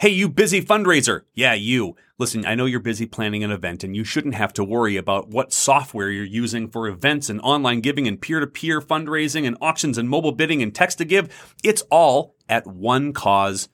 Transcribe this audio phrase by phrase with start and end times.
[0.00, 1.22] Hey, you busy fundraiser.
[1.34, 1.96] Yeah, you.
[2.18, 5.30] Listen, I know you're busy planning an event and you shouldn't have to worry about
[5.30, 9.58] what software you're using for events and online giving and peer to peer fundraising and
[9.60, 11.56] auctions and mobile bidding and text to give.
[11.64, 13.70] It's all at one cause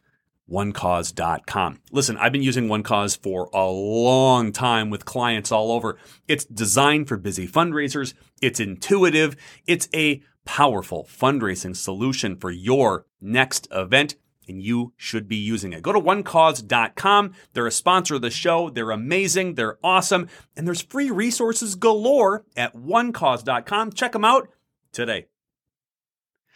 [0.50, 1.82] onecause.com.
[1.92, 5.98] Listen, I've been using OneCause for a long time with clients all over.
[6.26, 8.14] It's designed for busy fundraisers.
[8.40, 9.36] It's intuitive.
[9.66, 14.14] It's a powerful fundraising solution for your next event
[14.48, 15.82] and you should be using it.
[15.82, 17.32] Go to onecause.com.
[17.52, 18.70] They're a sponsor of the show.
[18.70, 19.54] They're amazing.
[19.54, 20.28] They're awesome.
[20.56, 23.92] And there's free resources galore at onecause.com.
[23.92, 24.48] Check them out
[24.92, 25.26] today.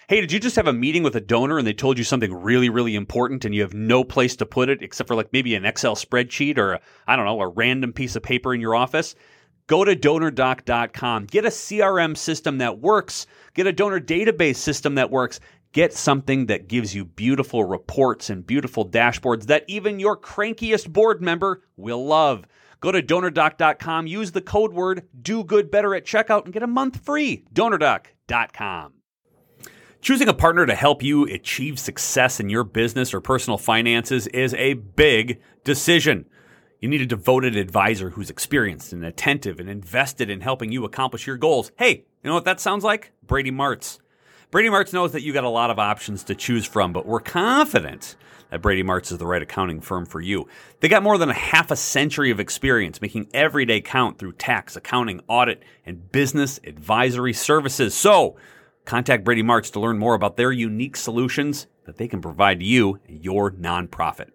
[0.09, 2.33] Hey, did you just have a meeting with a donor and they told you something
[2.33, 5.55] really, really important and you have no place to put it except for like maybe
[5.55, 9.15] an Excel spreadsheet or I don't know, a random piece of paper in your office?
[9.67, 11.27] Go to donordock.com.
[11.27, 13.27] Get a CRM system that works.
[13.53, 15.41] Get a donor database system that works.
[15.73, 21.21] Get something that gives you beautiful reports and beautiful dashboards that even your crankiest board
[21.21, 22.47] member will love.
[22.81, 26.67] Go to donordock.com, use the code word do good better at checkout and get a
[26.67, 27.45] month free.
[27.53, 28.95] donordock.com.
[30.01, 34.55] Choosing a partner to help you achieve success in your business or personal finances is
[34.55, 36.27] a big decision.
[36.81, 41.27] You need a devoted advisor who's experienced and attentive and invested in helping you accomplish
[41.27, 41.73] your goals.
[41.77, 43.11] Hey, you know what that sounds like?
[43.27, 43.99] Brady Martz.
[44.51, 47.21] Brady Martz knows that you got a lot of options to choose from, but we're
[47.21, 48.17] confident
[48.49, 50.49] that Brady Martz is the right accounting firm for you.
[50.81, 54.33] They got more than a half a century of experience making every day count through
[54.33, 57.95] tax, accounting, audit, and business advisory services.
[57.95, 58.37] So,
[58.87, 63.01] Contact Brady Martz to learn more about their unique solutions that they can provide you
[63.07, 64.31] and your nonprofit.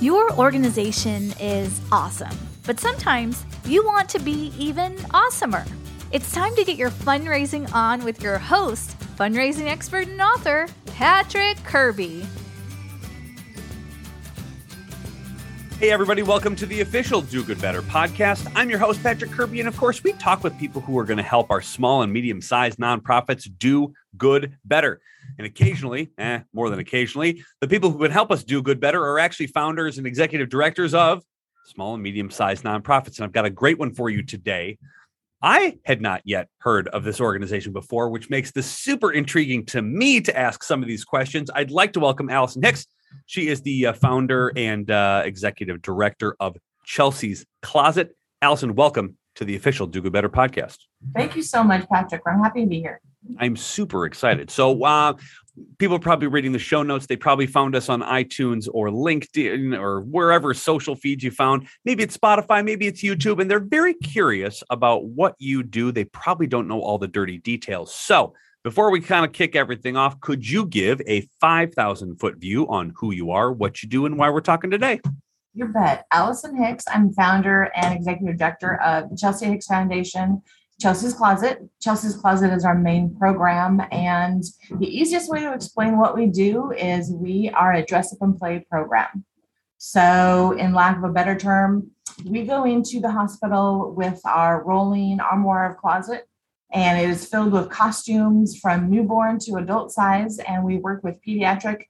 [0.00, 5.64] Your organization is awesome, but sometimes you want to be even awesomer.
[6.12, 11.56] It's time to get your fundraising on with your host, fundraising expert and author, Patrick
[11.64, 12.24] Kirby.
[15.80, 18.50] Hey, everybody, welcome to the official Do Good Better podcast.
[18.54, 19.58] I'm your host, Patrick Kirby.
[19.58, 22.12] And of course, we talk with people who are going to help our small and
[22.12, 25.00] medium sized nonprofits do good better.
[25.38, 29.04] And occasionally, eh, more than occasionally, the people who can help us do good better
[29.04, 31.24] are actually founders and executive directors of
[31.64, 33.16] small and medium sized nonprofits.
[33.16, 34.78] And I've got a great one for you today.
[35.42, 39.82] I had not yet heard of this organization before, which makes this super intriguing to
[39.82, 41.50] me to ask some of these questions.
[41.54, 42.86] I'd like to welcome Alison Hicks.
[43.26, 48.16] She is the uh, founder and uh, executive director of Chelsea's Closet.
[48.40, 50.78] Alison, welcome to the official Do Good Better podcast.
[51.14, 52.22] Thank you so much, Patrick.
[52.26, 53.00] I'm happy to be here.
[53.38, 54.50] I'm super excited.
[54.50, 55.14] So, uh,
[55.78, 57.06] people are probably reading the show notes.
[57.06, 61.68] They probably found us on iTunes or LinkedIn or wherever social feeds you found.
[61.84, 65.92] Maybe it's Spotify, maybe it's YouTube, and they're very curious about what you do.
[65.92, 67.94] They probably don't know all the dirty details.
[67.94, 68.34] So,
[68.64, 72.92] before we kind of kick everything off, could you give a 5,000 foot view on
[72.96, 75.00] who you are, what you do, and why we're talking today?
[75.54, 76.04] You bet.
[76.12, 76.84] Alison Hicks.
[76.92, 80.42] I'm founder and executive director of Chelsea Hicks Foundation,
[80.80, 81.62] Chelsea's Closet.
[81.80, 83.80] Chelsea's Closet is our main program.
[83.90, 84.44] And
[84.78, 88.36] the easiest way to explain what we do is we are a dress up and
[88.36, 89.24] play program.
[89.78, 91.90] So, in lack of a better term,
[92.24, 96.26] we go into the hospital with our rolling armoire of closet
[96.72, 100.38] and it is filled with costumes from newborn to adult size.
[100.38, 101.84] And we work with pediatric,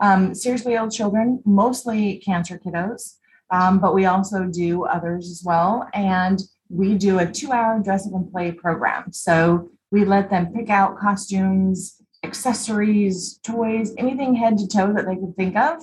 [0.00, 3.16] um, seriously ill children, mostly cancer kiddos,
[3.50, 5.88] um, but we also do others as well.
[5.94, 9.12] And we do a two hour dress up and play program.
[9.12, 15.16] So we let them pick out costumes, accessories, toys, anything head to toe that they
[15.16, 15.82] could think of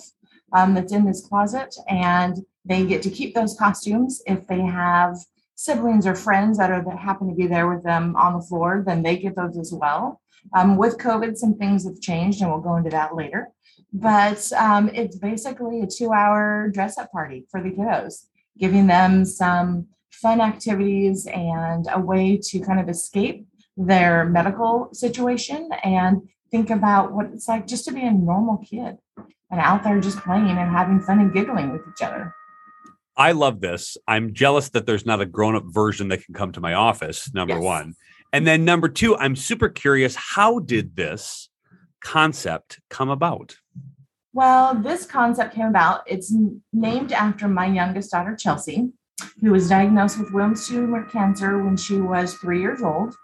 [0.53, 1.75] um, that's in this closet.
[1.87, 5.17] And they get to keep those costumes if they have
[5.55, 8.83] siblings or friends that are that happen to be there with them on the floor,
[8.85, 10.19] then they get those as well.
[10.55, 13.49] Um, with COVID, some things have changed, and we'll go into that later.
[13.93, 18.25] But um, it's basically a two-hour dress-up party for the kiddos,
[18.57, 19.87] giving them some
[20.21, 27.11] fun activities and a way to kind of escape their medical situation and think about
[27.11, 28.97] what it's like just to be a normal kid
[29.49, 32.33] and out there just playing and having fun and giggling with each other.
[33.15, 33.97] I love this.
[34.07, 37.33] I'm jealous that there's not a grown up version that can come to my office,
[37.33, 37.63] number yes.
[37.63, 37.93] one.
[38.31, 41.49] And then number two, I'm super curious how did this
[42.03, 43.55] concept come about?
[44.33, 46.01] Well, this concept came about.
[46.07, 46.33] It's
[46.71, 48.89] named after my youngest daughter, Chelsea,
[49.41, 53.15] who was diagnosed with Wilms tumor cancer when she was three years old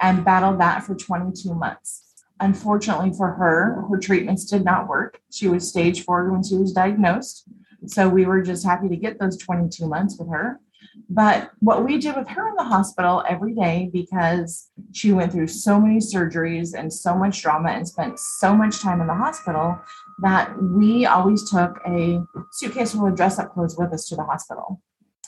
[0.00, 2.24] and battled that for 22 months.
[2.40, 5.20] Unfortunately for her, her treatments did not work.
[5.30, 7.44] She was stage four when she was diagnosed.
[7.86, 10.60] So we were just happy to get those 22 months with her.
[11.08, 15.46] But what we did with her in the hospital every day, because she went through
[15.46, 19.80] so many surgeries and so much drama and spent so much time in the hospital,
[20.20, 22.22] that we always took a
[22.52, 24.80] suitcase full of dress up clothes with us to the hospital.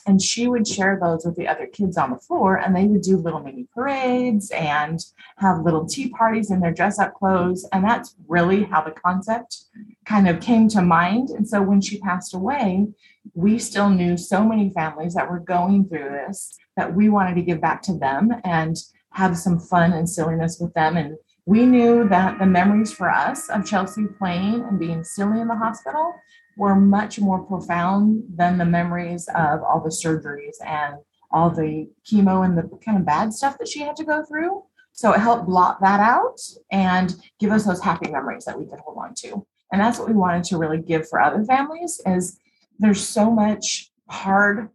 [0.07, 3.01] And she would share those with the other kids on the floor, and they would
[3.01, 5.03] do little mini parades and
[5.37, 7.67] have little tea parties in their dress up clothes.
[7.71, 9.63] And that's really how the concept
[10.05, 11.29] kind of came to mind.
[11.29, 12.87] And so when she passed away,
[13.33, 17.41] we still knew so many families that were going through this that we wanted to
[17.41, 18.77] give back to them and
[19.11, 20.97] have some fun and silliness with them.
[20.97, 25.47] And we knew that the memories for us of Chelsea playing and being silly in
[25.47, 26.13] the hospital
[26.57, 30.95] were much more profound than the memories of all the surgeries and
[31.31, 34.63] all the chemo and the kind of bad stuff that she had to go through.
[34.93, 36.39] So it helped blot that out
[36.71, 39.45] and give us those happy memories that we could hold on to.
[39.71, 42.39] And that's what we wanted to really give for other families is
[42.79, 44.69] there's so much hard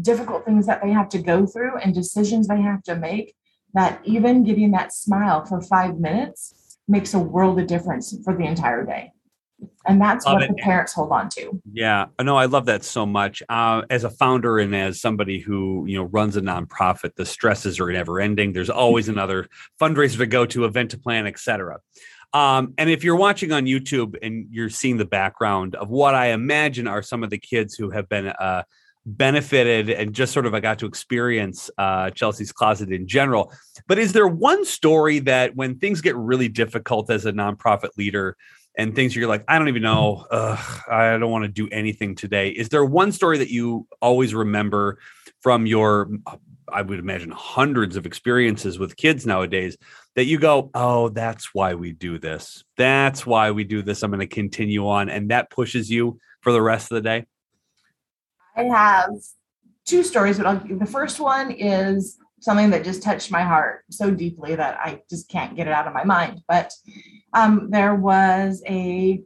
[0.00, 3.34] difficult things that they have to go through and decisions they have to make
[3.74, 8.44] that even getting that smile for 5 minutes makes a world of difference for the
[8.44, 9.12] entire day
[9.86, 10.48] and that's love what it.
[10.48, 11.60] the parents hold on to.
[11.72, 12.06] Yeah.
[12.20, 13.42] No i love that so much.
[13.48, 17.80] Uh, as a founder and as somebody who you know runs a nonprofit the stresses
[17.80, 18.52] are never ending.
[18.52, 19.48] There's always another
[19.80, 21.78] fundraiser to go to event to plan etc
[22.34, 26.26] um, and if you're watching on youtube and you're seeing the background of what i
[26.26, 28.62] imagine are some of the kids who have been uh,
[29.16, 33.52] benefited and just sort of I got to experience uh, Chelsea's Closet in general.
[33.86, 38.36] But is there one story that when things get really difficult as a nonprofit leader,
[38.78, 42.14] and things you're like, I don't even know, Ugh, I don't want to do anything
[42.14, 42.50] today.
[42.50, 45.00] Is there one story that you always remember
[45.40, 46.08] from your,
[46.72, 49.76] I would imagine, hundreds of experiences with kids nowadays
[50.14, 52.62] that you go, oh, that's why we do this.
[52.76, 54.04] That's why we do this.
[54.04, 55.08] I'm going to continue on.
[55.08, 57.26] And that pushes you for the rest of the day?
[58.58, 59.10] I have
[59.86, 64.10] two stories, but I'll, the first one is something that just touched my heart so
[64.10, 66.40] deeply that I just can't get it out of my mind.
[66.46, 66.72] But
[67.32, 69.22] um, there was a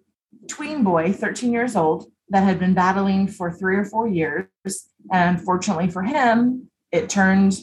[0.49, 4.49] tween boy, 13 years old, that had been battling for three or four years.
[5.13, 7.59] And unfortunately for him, it turned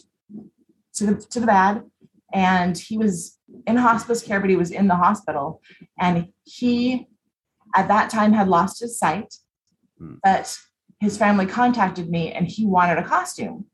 [0.96, 1.84] to the, to the bad.
[2.32, 5.62] And he was in hospice care, but he was in the hospital.
[6.00, 7.08] And he,
[7.76, 9.34] at that time, had lost his sight.
[9.98, 10.16] Hmm.
[10.24, 10.56] But
[11.00, 13.66] his family contacted me and he wanted a costume.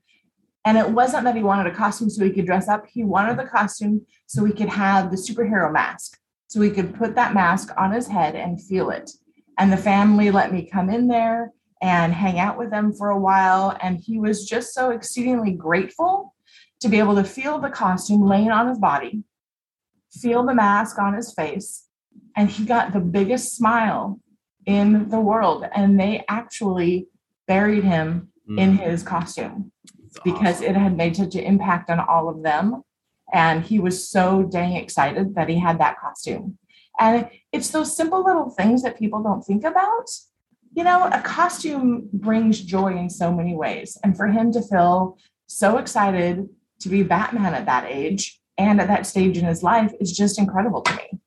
[0.64, 3.38] And it wasn't that he wanted a costume so he could dress up, he wanted
[3.38, 6.18] the costume so he could have the superhero mask
[6.48, 9.12] so he could put that mask on his head and feel it.
[9.58, 11.52] And the family let me come in there
[11.82, 13.78] and hang out with them for a while.
[13.82, 16.34] And he was just so exceedingly grateful
[16.82, 19.24] to be able to feel the costume laying on his body,
[20.14, 21.88] feel the mask on his face.
[22.36, 24.20] And he got the biggest smile
[24.66, 25.66] in the world.
[25.74, 27.08] And they actually
[27.48, 28.60] buried him mm.
[28.60, 29.72] in his costume
[30.24, 32.84] because it had made such an impact on all of them
[33.34, 36.58] and he was so dang excited that he had that costume.
[37.00, 40.10] And it's those simple little things that people don't think about.
[40.74, 43.98] You know, a costume brings joy in so many ways.
[44.04, 46.48] And for him to feel so excited
[46.82, 50.40] to be Batman at that age and at that stage in his life is just
[50.40, 51.20] incredible to me.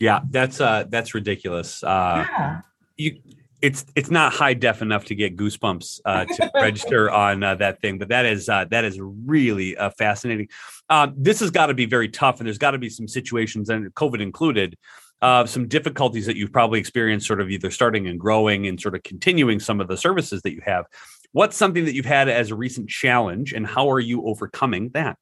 [0.00, 1.84] Yeah, that's uh that's ridiculous.
[1.84, 2.60] Uh yeah.
[2.96, 3.20] you
[3.62, 7.80] it's it's not high def enough to get goosebumps uh, to register on uh, that
[7.80, 10.48] thing, but that is uh, that is really uh, fascinating.
[10.90, 13.70] Um, this has got to be very tough, and there's got to be some situations,
[13.70, 14.76] and COVID included,
[15.22, 18.96] uh, some difficulties that you've probably experienced, sort of either starting and growing and sort
[18.96, 20.84] of continuing some of the services that you have.
[21.30, 25.16] What's something that you've had as a recent challenge, and how are you overcoming that?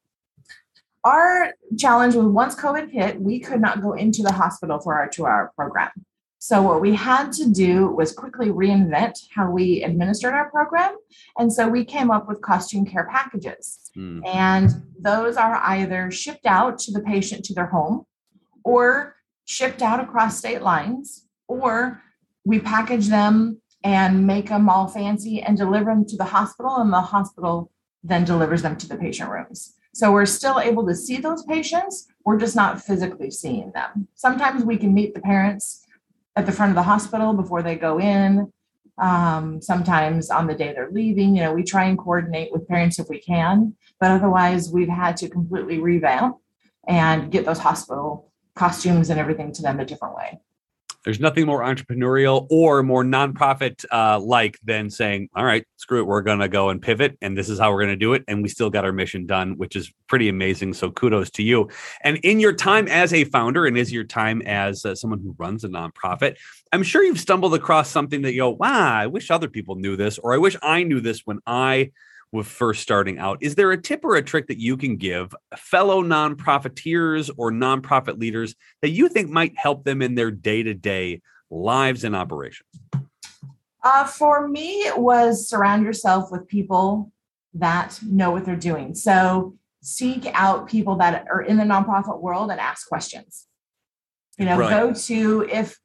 [1.05, 5.09] Our challenge was once COVID hit, we could not go into the hospital for our
[5.09, 5.91] two-hour program.
[6.43, 10.97] So, what we had to do was quickly reinvent how we administered our program.
[11.37, 13.91] And so, we came up with costume care packages.
[13.95, 14.27] Mm.
[14.27, 18.07] And those are either shipped out to the patient to their home
[18.65, 22.03] or shipped out across state lines, or
[22.47, 26.91] we package them and make them all fancy and deliver them to the hospital, and
[26.91, 27.71] the hospital
[28.03, 29.75] then delivers them to the patient rooms.
[29.93, 34.09] So we're still able to see those patients, we're just not physically seeing them.
[34.15, 35.85] Sometimes we can meet the parents
[36.37, 38.53] at the front of the hospital before they go in.
[38.99, 42.99] Um, sometimes on the day they're leaving, you know, we try and coordinate with parents
[42.99, 46.37] if we can, but otherwise we've had to completely revamp
[46.87, 50.41] and get those hospital costumes and everything to them a different way.
[51.05, 56.07] There's nothing more entrepreneurial or more nonprofit uh, like than saying, all right, screw it,
[56.07, 58.23] we're going to go and pivot, and this is how we're going to do it.
[58.29, 60.75] And we still got our mission done, which is pretty amazing.
[60.75, 61.71] So kudos to you.
[62.03, 65.35] And in your time as a founder and is your time as uh, someone who
[65.39, 66.37] runs a nonprofit,
[66.73, 69.97] I'm sure you've stumbled across something that you go, wow, I wish other people knew
[69.97, 71.93] this, or I wish I knew this when I
[72.33, 73.39] with first starting out.
[73.41, 78.21] Is there a tip or a trick that you can give fellow nonprofiteers or nonprofit
[78.21, 82.69] leaders that you think might help them in their day to day lives and operations?
[83.83, 87.11] Uh, for me, it was surround yourself with people
[87.55, 88.95] that know what they're doing.
[88.95, 93.47] So seek out people that are in the nonprofit world and ask questions.
[94.39, 94.71] You know, right.
[94.71, 95.79] go to if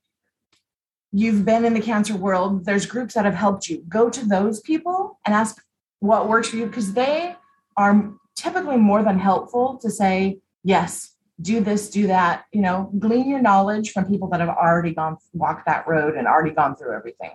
[1.12, 3.84] you've been in the cancer world, there's groups that have helped you.
[3.88, 5.62] Go to those people and ask
[6.00, 7.36] what works for you because they
[7.78, 13.30] are typically more than helpful to say, yes, do this, do that, you know, glean
[13.30, 16.96] your knowledge from people that have already gone walked that road and already gone through
[16.96, 17.32] everything.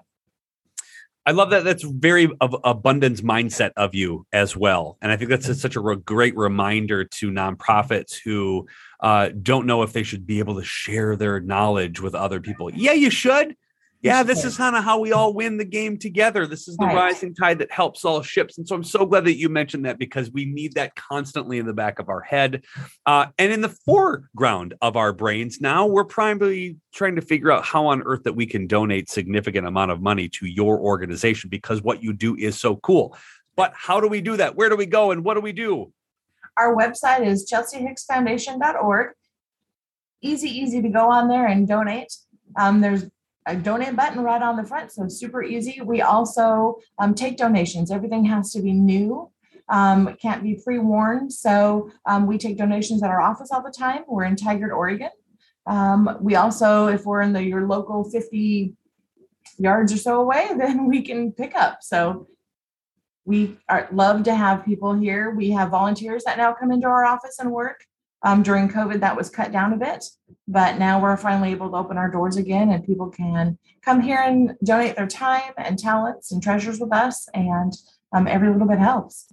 [1.26, 1.64] I love that.
[1.64, 5.80] That's very of abundance mindset of you as well, and I think that's such a
[5.80, 8.66] re- great reminder to nonprofits who
[9.00, 12.70] uh, don't know if they should be able to share their knowledge with other people.
[12.72, 13.54] Yeah, you should
[14.02, 16.46] yeah, this is kind of how we all win the game together.
[16.46, 16.94] This is the right.
[16.94, 18.56] rising tide that helps all ships.
[18.56, 21.66] And so I'm so glad that you mentioned that because we need that constantly in
[21.66, 22.64] the back of our head.
[23.04, 27.64] Uh, and in the foreground of our brains now, we're primarily trying to figure out
[27.64, 31.82] how on earth that we can donate significant amount of money to your organization because
[31.82, 33.16] what you do is so cool.
[33.54, 34.56] But how do we do that?
[34.56, 35.92] Where do we go and what do we do?
[36.56, 39.08] Our website is chelseahicksfoundation.org.
[40.22, 42.14] Easy, easy to go on there and donate.
[42.56, 43.04] Um, there's
[43.46, 44.92] a donate button right on the front.
[44.92, 45.80] So super easy.
[45.82, 47.90] We also um, take donations.
[47.90, 49.30] Everything has to be new.
[49.68, 51.32] Um, can't be pre-warned.
[51.32, 54.02] So um, we take donations at our office all the time.
[54.08, 55.10] We're in Tigard, Oregon.
[55.66, 58.74] Um, we also, if we're in the your local 50
[59.58, 61.78] yards or so away, then we can pick up.
[61.82, 62.26] So
[63.24, 65.30] we are, love to have people here.
[65.30, 67.84] We have volunteers that now come into our office and work.
[68.22, 70.04] Um, during COVID, that was cut down a bit,
[70.46, 74.18] but now we're finally able to open our doors again, and people can come here
[74.18, 77.72] and donate their time and talents and treasures with us, and
[78.14, 79.32] um, every little bit helps.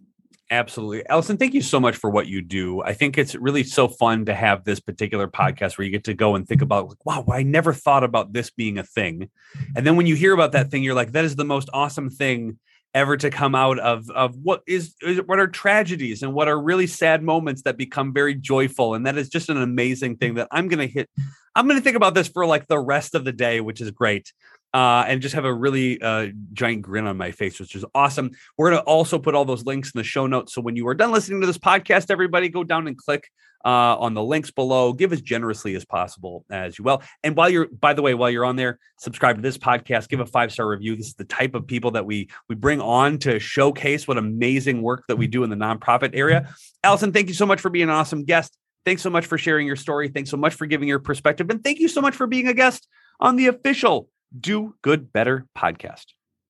[0.49, 1.05] Absolutely.
[1.09, 2.81] Alison, thank you so much for what you do.
[2.81, 6.13] I think it's really so fun to have this particular podcast where you get to
[6.13, 9.29] go and think about, like, wow, I never thought about this being a thing.
[9.75, 12.09] And then when you hear about that thing, you're like, that is the most awesome
[12.09, 12.59] thing
[12.93, 16.59] ever to come out of of what is, is what are tragedies and what are
[16.59, 18.95] really sad moments that become very joyful.
[18.95, 21.09] And that is just an amazing thing that i'm going to hit
[21.55, 23.91] i'm going to think about this for like the rest of the day which is
[23.91, 24.31] great
[24.73, 28.31] uh, and just have a really uh, giant grin on my face, which is awesome.
[28.57, 30.53] We're going to also put all those links in the show notes.
[30.53, 33.29] So when you are done listening to this podcast, everybody go down and click
[33.65, 34.93] uh, on the links below.
[34.93, 37.01] Give as generously as possible as you will.
[37.23, 40.09] And while you're, by the way, while you're on there, subscribe to this podcast.
[40.09, 40.95] Give a five star review.
[40.95, 44.81] This is the type of people that we we bring on to showcase what amazing
[44.81, 46.53] work that we do in the nonprofit area.
[46.83, 48.57] Alison, thank you so much for being an awesome guest.
[48.85, 50.07] Thanks so much for sharing your story.
[50.07, 52.53] Thanks so much for giving your perspective, and thank you so much for being a
[52.53, 52.87] guest
[53.19, 54.07] on the official
[54.37, 56.05] Do Good Better podcast.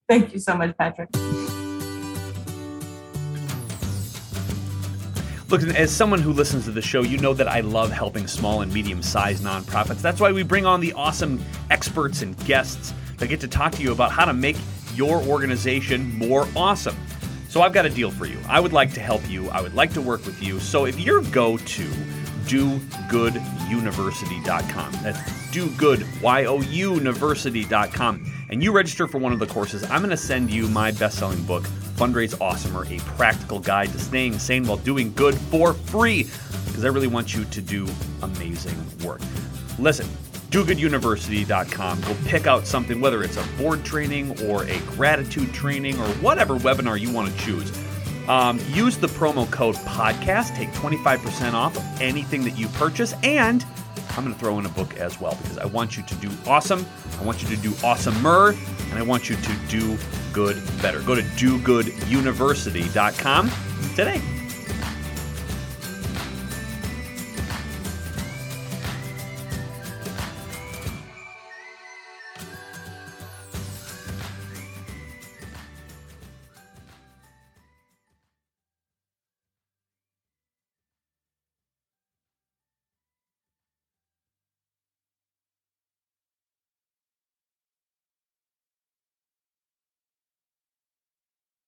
[0.10, 1.10] Thank you so much, Patrick.
[5.50, 8.62] Look, as someone who listens to the show, you know that I love helping small
[8.62, 10.02] and medium sized nonprofits.
[10.02, 13.84] That's why we bring on the awesome experts and guests that get to talk to
[13.84, 14.58] you about how to make
[14.94, 16.98] your organization more awesome.
[17.48, 18.38] So I've got a deal for you.
[18.50, 20.60] I would like to help you, I would like to work with you.
[20.60, 21.88] So if you go to
[22.48, 25.20] dogooduniversity.com, that's
[25.52, 30.10] dogood, Y O U university.com, and you register for one of the courses, I'm going
[30.10, 31.64] to send you my best selling book
[31.96, 36.24] Fundraise Awesomer, a practical guide to staying sane while doing good for free,
[36.66, 37.88] because I really want you to do
[38.22, 39.22] amazing work.
[39.80, 40.08] Listen,
[40.52, 42.02] dogooduniversity.com.
[42.02, 46.58] Go pick out something, whether it's a board training or a gratitude training or whatever
[46.58, 47.72] webinar you want to choose.
[48.28, 53.64] Um, use the promo code podcast, take 25% off of anything that you purchase, and
[54.18, 56.30] I'm going to throw in a book as well because I want you to do
[56.46, 56.86] awesome.
[57.20, 58.58] I want you to do awesomer,
[58.90, 59.98] and I want you to do
[60.34, 61.02] good better.
[61.02, 63.52] Go to dogooduniversity.com
[63.96, 64.22] today.